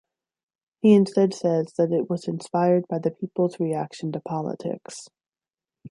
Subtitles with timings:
[0.81, 5.05] He instead says that it was inspired by the people's reaction to politics.